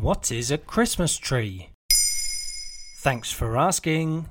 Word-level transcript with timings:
What 0.00 0.32
is 0.32 0.50
a 0.50 0.56
Christmas 0.56 1.18
tree? 1.18 1.68
Thanks 3.00 3.30
for 3.30 3.58
asking. 3.58 4.30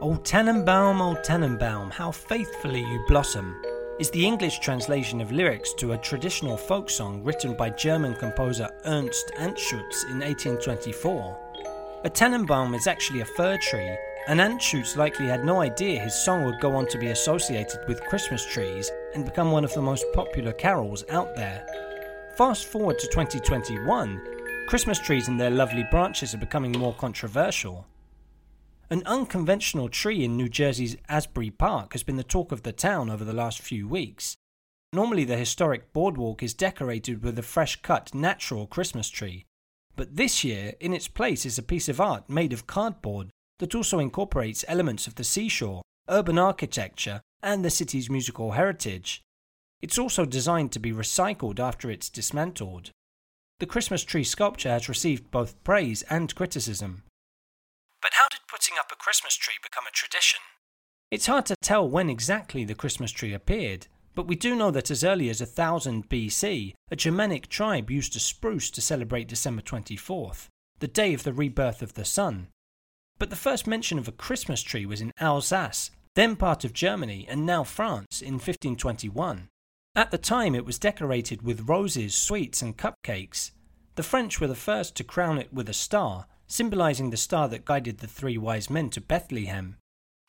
Old 0.00 0.24
Tannenbaum, 0.24 1.00
old 1.00 1.22
Tannenbaum, 1.22 1.92
how 1.92 2.10
faithfully 2.10 2.80
you 2.80 3.04
blossom, 3.06 3.54
is 4.00 4.10
the 4.10 4.26
English 4.26 4.58
translation 4.58 5.20
of 5.20 5.30
lyrics 5.30 5.72
to 5.74 5.92
a 5.92 5.98
traditional 5.98 6.56
folk 6.56 6.90
song 6.90 7.22
written 7.22 7.56
by 7.56 7.70
German 7.70 8.16
composer 8.16 8.68
Ernst 8.86 9.30
Anschutz 9.38 10.02
in 10.10 10.18
1824. 10.18 12.00
A 12.02 12.10
Tannenbaum 12.10 12.74
is 12.74 12.88
actually 12.88 13.20
a 13.20 13.26
fir 13.36 13.56
tree, 13.56 13.96
and 14.26 14.40
Anschutz 14.40 14.96
likely 14.96 15.26
had 15.26 15.44
no 15.44 15.60
idea 15.60 16.00
his 16.00 16.24
song 16.24 16.44
would 16.44 16.58
go 16.58 16.74
on 16.74 16.88
to 16.88 16.98
be 16.98 17.08
associated 17.08 17.86
with 17.86 18.04
Christmas 18.06 18.44
trees 18.44 18.90
and 19.14 19.24
become 19.24 19.52
one 19.52 19.62
of 19.62 19.72
the 19.74 19.82
most 19.82 20.04
popular 20.12 20.52
carols 20.52 21.04
out 21.08 21.36
there. 21.36 21.64
Fast 22.36 22.66
forward 22.66 22.98
to 22.98 23.06
2021, 23.06 24.39
Christmas 24.70 25.00
trees 25.00 25.26
and 25.26 25.40
their 25.40 25.50
lovely 25.50 25.82
branches 25.82 26.32
are 26.32 26.38
becoming 26.38 26.70
more 26.70 26.94
controversial. 26.94 27.88
An 28.88 29.02
unconventional 29.04 29.88
tree 29.88 30.22
in 30.22 30.36
New 30.36 30.48
Jersey's 30.48 30.96
Asbury 31.08 31.50
Park 31.50 31.92
has 31.92 32.04
been 32.04 32.14
the 32.14 32.22
talk 32.22 32.52
of 32.52 32.62
the 32.62 32.70
town 32.70 33.10
over 33.10 33.24
the 33.24 33.32
last 33.32 33.60
few 33.60 33.88
weeks. 33.88 34.36
Normally, 34.92 35.24
the 35.24 35.36
historic 35.36 35.92
boardwalk 35.92 36.40
is 36.40 36.54
decorated 36.54 37.24
with 37.24 37.36
a 37.36 37.42
fresh 37.42 37.82
cut 37.82 38.14
natural 38.14 38.68
Christmas 38.68 39.10
tree, 39.10 39.44
but 39.96 40.14
this 40.14 40.44
year, 40.44 40.74
in 40.78 40.94
its 40.94 41.08
place, 41.08 41.44
is 41.44 41.58
a 41.58 41.64
piece 41.64 41.88
of 41.88 42.00
art 42.00 42.30
made 42.30 42.52
of 42.52 42.68
cardboard 42.68 43.30
that 43.58 43.74
also 43.74 43.98
incorporates 43.98 44.64
elements 44.68 45.08
of 45.08 45.16
the 45.16 45.24
seashore, 45.24 45.82
urban 46.08 46.38
architecture, 46.38 47.22
and 47.42 47.64
the 47.64 47.70
city's 47.70 48.08
musical 48.08 48.52
heritage. 48.52 49.20
It's 49.82 49.98
also 49.98 50.24
designed 50.24 50.70
to 50.70 50.78
be 50.78 50.92
recycled 50.92 51.58
after 51.58 51.90
it's 51.90 52.08
dismantled. 52.08 52.92
The 53.60 53.66
Christmas 53.66 54.02
tree 54.02 54.24
sculpture 54.24 54.70
has 54.70 54.88
received 54.88 55.30
both 55.30 55.62
praise 55.64 56.00
and 56.08 56.34
criticism. 56.34 57.02
But 58.00 58.14
how 58.14 58.26
did 58.30 58.40
putting 58.48 58.78
up 58.78 58.90
a 58.90 58.96
Christmas 58.96 59.36
tree 59.36 59.56
become 59.62 59.84
a 59.86 59.92
tradition? 59.92 60.40
It's 61.10 61.26
hard 61.26 61.44
to 61.46 61.56
tell 61.60 61.86
when 61.86 62.08
exactly 62.08 62.64
the 62.64 62.74
Christmas 62.74 63.12
tree 63.12 63.34
appeared, 63.34 63.86
but 64.14 64.26
we 64.26 64.34
do 64.34 64.56
know 64.56 64.70
that 64.70 64.90
as 64.90 65.04
early 65.04 65.28
as 65.28 65.42
1000 65.42 66.08
BC, 66.08 66.72
a 66.90 66.96
Germanic 66.96 67.50
tribe 67.50 67.90
used 67.90 68.16
a 68.16 68.18
spruce 68.18 68.70
to 68.70 68.80
celebrate 68.80 69.28
December 69.28 69.60
24th, 69.60 70.46
the 70.78 70.88
day 70.88 71.12
of 71.12 71.24
the 71.24 71.34
rebirth 71.34 71.82
of 71.82 71.92
the 71.92 72.06
sun. 72.06 72.48
But 73.18 73.28
the 73.28 73.36
first 73.36 73.66
mention 73.66 73.98
of 73.98 74.08
a 74.08 74.12
Christmas 74.12 74.62
tree 74.62 74.86
was 74.86 75.02
in 75.02 75.12
Alsace, 75.20 75.90
then 76.14 76.34
part 76.34 76.64
of 76.64 76.72
Germany 76.72 77.26
and 77.28 77.44
now 77.44 77.64
France, 77.64 78.22
in 78.22 78.34
1521. 78.34 79.50
At 79.96 80.12
the 80.12 80.18
time, 80.18 80.54
it 80.54 80.64
was 80.64 80.78
decorated 80.78 81.42
with 81.42 81.68
roses, 81.68 82.14
sweets, 82.14 82.62
and 82.62 82.76
cupcakes. 82.76 83.50
The 83.96 84.04
French 84.04 84.40
were 84.40 84.46
the 84.46 84.54
first 84.54 84.94
to 84.96 85.04
crown 85.04 85.38
it 85.38 85.52
with 85.52 85.68
a 85.68 85.74
star, 85.74 86.26
symbolizing 86.46 87.10
the 87.10 87.16
star 87.16 87.48
that 87.48 87.64
guided 87.64 87.98
the 87.98 88.06
three 88.06 88.38
wise 88.38 88.70
men 88.70 88.90
to 88.90 89.00
Bethlehem. 89.00 89.76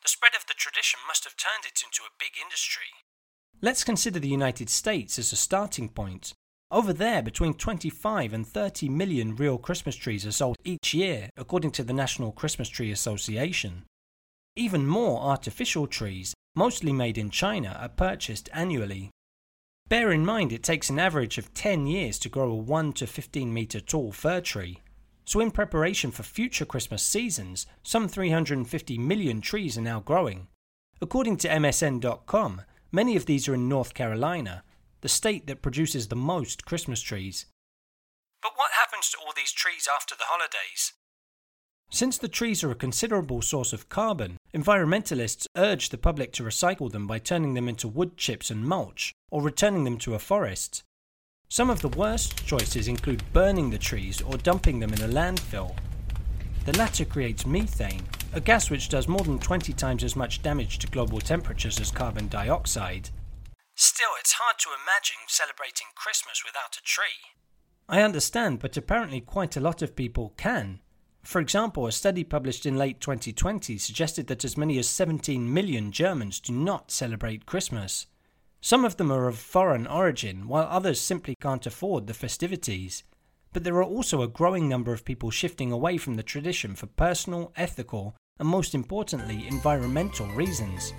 The 0.02 0.08
spread 0.08 0.34
of 0.34 0.46
the 0.46 0.54
tradition 0.54 0.98
must 1.06 1.24
have 1.24 1.36
turned 1.36 1.64
it 1.64 1.80
into 1.84 2.02
a 2.02 2.16
big 2.18 2.32
industry. 2.42 2.86
Let's 3.60 3.84
consider 3.84 4.18
the 4.18 4.28
United 4.28 4.68
States 4.68 5.18
as 5.18 5.32
a 5.32 5.36
starting 5.36 5.88
point. 5.88 6.32
Over 6.72 6.92
there, 6.92 7.22
between 7.22 7.54
25 7.54 8.32
and 8.32 8.46
30 8.46 8.88
million 8.88 9.36
real 9.36 9.58
Christmas 9.58 9.94
trees 9.94 10.26
are 10.26 10.32
sold 10.32 10.56
each 10.64 10.92
year, 10.92 11.30
according 11.36 11.70
to 11.72 11.84
the 11.84 11.92
National 11.92 12.32
Christmas 12.32 12.68
Tree 12.68 12.90
Association. 12.90 13.84
Even 14.56 14.86
more 14.86 15.20
artificial 15.20 15.86
trees, 15.86 16.34
mostly 16.56 16.92
made 16.92 17.16
in 17.16 17.30
China, 17.30 17.76
are 17.80 17.88
purchased 17.88 18.48
annually. 18.52 19.10
Bear 19.92 20.10
in 20.10 20.24
mind 20.24 20.54
it 20.54 20.62
takes 20.62 20.88
an 20.88 20.98
average 20.98 21.36
of 21.36 21.52
10 21.52 21.86
years 21.86 22.18
to 22.20 22.30
grow 22.30 22.50
a 22.50 22.54
1 22.54 22.94
to 22.94 23.06
15 23.06 23.52
metre 23.52 23.78
tall 23.78 24.10
fir 24.10 24.40
tree. 24.40 24.78
So, 25.26 25.38
in 25.38 25.50
preparation 25.50 26.10
for 26.10 26.22
future 26.22 26.64
Christmas 26.64 27.02
seasons, 27.02 27.66
some 27.82 28.08
350 28.08 28.96
million 28.96 29.42
trees 29.42 29.76
are 29.76 29.82
now 29.82 30.00
growing. 30.00 30.48
According 31.02 31.36
to 31.38 31.48
MSN.com, 31.48 32.62
many 32.90 33.16
of 33.16 33.26
these 33.26 33.46
are 33.48 33.54
in 33.54 33.68
North 33.68 33.92
Carolina, 33.92 34.64
the 35.02 35.10
state 35.10 35.46
that 35.46 35.60
produces 35.60 36.08
the 36.08 36.16
most 36.16 36.64
Christmas 36.64 37.02
trees. 37.02 37.44
But 38.40 38.52
what 38.56 38.70
happens 38.70 39.10
to 39.10 39.18
all 39.18 39.34
these 39.36 39.52
trees 39.52 39.86
after 39.94 40.14
the 40.14 40.24
holidays? 40.24 40.94
Since 41.94 42.16
the 42.16 42.28
trees 42.28 42.64
are 42.64 42.70
a 42.70 42.74
considerable 42.74 43.42
source 43.42 43.74
of 43.74 43.90
carbon, 43.90 44.38
environmentalists 44.54 45.46
urge 45.58 45.90
the 45.90 45.98
public 45.98 46.32
to 46.32 46.42
recycle 46.42 46.90
them 46.90 47.06
by 47.06 47.18
turning 47.18 47.52
them 47.52 47.68
into 47.68 47.86
wood 47.86 48.16
chips 48.16 48.50
and 48.50 48.64
mulch, 48.64 49.12
or 49.30 49.42
returning 49.42 49.84
them 49.84 49.98
to 49.98 50.14
a 50.14 50.18
forest. 50.18 50.84
Some 51.50 51.68
of 51.68 51.82
the 51.82 51.90
worst 51.90 52.46
choices 52.46 52.88
include 52.88 53.30
burning 53.34 53.68
the 53.68 53.76
trees 53.76 54.22
or 54.22 54.38
dumping 54.38 54.80
them 54.80 54.94
in 54.94 55.02
a 55.02 55.08
landfill. 55.08 55.76
The 56.64 56.78
latter 56.78 57.04
creates 57.04 57.44
methane, 57.44 58.06
a 58.32 58.40
gas 58.40 58.70
which 58.70 58.88
does 58.88 59.06
more 59.06 59.20
than 59.20 59.38
20 59.38 59.74
times 59.74 60.02
as 60.02 60.16
much 60.16 60.42
damage 60.42 60.78
to 60.78 60.86
global 60.86 61.20
temperatures 61.20 61.78
as 61.78 61.90
carbon 61.90 62.26
dioxide. 62.28 63.10
Still, 63.74 64.12
it's 64.18 64.32
hard 64.40 64.56
to 64.60 64.70
imagine 64.70 65.28
celebrating 65.28 65.88
Christmas 65.94 66.42
without 66.42 66.74
a 66.74 66.82
tree. 66.82 67.36
I 67.86 68.00
understand, 68.00 68.60
but 68.60 68.78
apparently 68.78 69.20
quite 69.20 69.58
a 69.58 69.60
lot 69.60 69.82
of 69.82 69.94
people 69.94 70.32
can. 70.38 70.80
For 71.22 71.40
example, 71.40 71.86
a 71.86 71.92
study 71.92 72.24
published 72.24 72.66
in 72.66 72.76
late 72.76 73.00
2020 73.00 73.78
suggested 73.78 74.26
that 74.26 74.44
as 74.44 74.56
many 74.56 74.78
as 74.78 74.88
17 74.88 75.52
million 75.52 75.92
Germans 75.92 76.40
do 76.40 76.52
not 76.52 76.90
celebrate 76.90 77.46
Christmas. 77.46 78.06
Some 78.60 78.84
of 78.84 78.96
them 78.96 79.10
are 79.10 79.28
of 79.28 79.38
foreign 79.38 79.86
origin, 79.86 80.48
while 80.48 80.66
others 80.68 81.00
simply 81.00 81.34
can't 81.40 81.66
afford 81.66 82.06
the 82.06 82.14
festivities. 82.14 83.04
But 83.52 83.64
there 83.64 83.76
are 83.76 83.84
also 83.84 84.22
a 84.22 84.28
growing 84.28 84.68
number 84.68 84.92
of 84.92 85.04
people 85.04 85.30
shifting 85.30 85.70
away 85.70 85.96
from 85.96 86.14
the 86.14 86.22
tradition 86.22 86.74
for 86.74 86.86
personal, 86.86 87.52
ethical, 87.56 88.16
and 88.38 88.48
most 88.48 88.74
importantly, 88.74 89.46
environmental 89.46 90.26
reasons. 90.28 90.92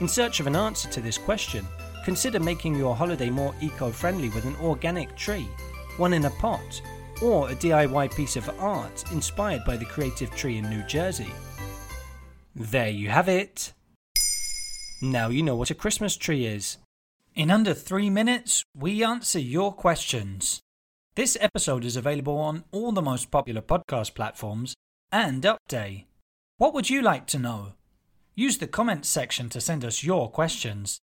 In 0.00 0.08
search 0.08 0.40
of 0.40 0.46
an 0.46 0.56
answer 0.56 0.88
to 0.90 1.00
this 1.00 1.18
question, 1.18 1.66
consider 2.04 2.40
making 2.40 2.74
your 2.76 2.94
holiday 2.94 3.30
more 3.30 3.54
eco 3.60 3.90
friendly 3.90 4.28
with 4.30 4.44
an 4.44 4.56
organic 4.56 5.16
tree, 5.16 5.48
one 5.96 6.12
in 6.12 6.24
a 6.24 6.30
pot, 6.30 6.82
or 7.22 7.50
a 7.50 7.54
DIY 7.54 8.14
piece 8.14 8.36
of 8.36 8.48
art 8.58 9.04
inspired 9.12 9.64
by 9.64 9.76
the 9.76 9.84
creative 9.84 10.30
tree 10.34 10.58
in 10.58 10.68
New 10.68 10.82
Jersey. 10.84 11.30
There 12.54 12.88
you 12.88 13.08
have 13.08 13.28
it. 13.28 13.72
Now 15.02 15.28
you 15.28 15.42
know 15.42 15.56
what 15.56 15.70
a 15.70 15.74
Christmas 15.74 16.16
tree 16.16 16.44
is. 16.46 16.78
In 17.34 17.50
under 17.50 17.74
three 17.74 18.10
minutes, 18.10 18.64
we 18.76 19.04
answer 19.04 19.38
your 19.38 19.72
questions. 19.72 20.60
This 21.14 21.36
episode 21.40 21.84
is 21.84 21.96
available 21.96 22.38
on 22.38 22.64
all 22.72 22.92
the 22.92 23.02
most 23.02 23.30
popular 23.30 23.62
podcast 23.62 24.14
platforms 24.14 24.74
and 25.12 25.42
Upday. 25.42 26.04
What 26.56 26.74
would 26.74 26.90
you 26.90 27.02
like 27.02 27.26
to 27.28 27.38
know? 27.38 27.74
Use 28.34 28.58
the 28.58 28.66
comments 28.66 29.08
section 29.08 29.48
to 29.50 29.60
send 29.60 29.84
us 29.84 30.04
your 30.04 30.30
questions. 30.30 31.00